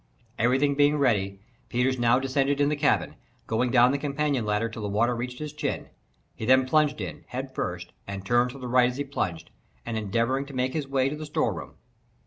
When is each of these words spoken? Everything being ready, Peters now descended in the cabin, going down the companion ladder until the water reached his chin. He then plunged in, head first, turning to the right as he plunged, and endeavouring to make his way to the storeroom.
Everything 0.39 0.73
being 0.73 0.97
ready, 0.97 1.39
Peters 1.69 1.99
now 1.99 2.17
descended 2.17 2.59
in 2.59 2.69
the 2.69 2.75
cabin, 2.75 3.13
going 3.45 3.69
down 3.69 3.91
the 3.91 3.99
companion 3.99 4.43
ladder 4.47 4.65
until 4.65 4.81
the 4.81 4.87
water 4.87 5.15
reached 5.15 5.37
his 5.37 5.53
chin. 5.53 5.89
He 6.33 6.43
then 6.43 6.65
plunged 6.65 6.99
in, 6.99 7.23
head 7.27 7.53
first, 7.53 7.91
turning 8.23 8.49
to 8.49 8.57
the 8.57 8.67
right 8.67 8.89
as 8.89 8.97
he 8.97 9.03
plunged, 9.03 9.51
and 9.85 9.95
endeavouring 9.99 10.47
to 10.47 10.55
make 10.55 10.73
his 10.73 10.87
way 10.87 11.07
to 11.07 11.15
the 11.15 11.27
storeroom. 11.27 11.75